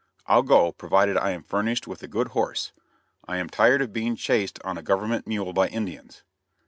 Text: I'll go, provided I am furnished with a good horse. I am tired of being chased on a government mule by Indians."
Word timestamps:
I'll 0.25 0.41
go, 0.41 0.71
provided 0.71 1.15
I 1.15 1.29
am 1.29 1.43
furnished 1.43 1.85
with 1.85 2.01
a 2.01 2.07
good 2.07 2.29
horse. 2.29 2.71
I 3.27 3.37
am 3.37 3.47
tired 3.49 3.83
of 3.83 3.93
being 3.93 4.15
chased 4.15 4.59
on 4.65 4.75
a 4.75 4.81
government 4.81 5.27
mule 5.27 5.53
by 5.53 5.67
Indians." 5.67 6.23